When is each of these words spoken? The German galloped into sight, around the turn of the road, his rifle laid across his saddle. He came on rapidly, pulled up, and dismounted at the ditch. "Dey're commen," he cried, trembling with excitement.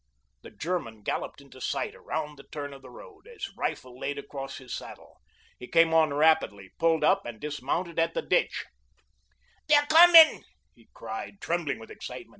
The 0.41 0.49
German 0.49 1.03
galloped 1.03 1.41
into 1.41 1.61
sight, 1.61 1.93
around 1.93 2.35
the 2.37 2.47
turn 2.51 2.73
of 2.73 2.81
the 2.81 2.89
road, 2.89 3.27
his 3.27 3.55
rifle 3.55 3.99
laid 3.99 4.17
across 4.17 4.57
his 4.57 4.73
saddle. 4.73 5.21
He 5.59 5.67
came 5.67 5.93
on 5.93 6.11
rapidly, 6.11 6.71
pulled 6.79 7.03
up, 7.03 7.23
and 7.23 7.39
dismounted 7.39 7.99
at 7.99 8.15
the 8.15 8.23
ditch. 8.23 8.65
"Dey're 9.67 9.83
commen," 9.85 10.43
he 10.73 10.89
cried, 10.95 11.39
trembling 11.39 11.77
with 11.77 11.91
excitement. 11.91 12.29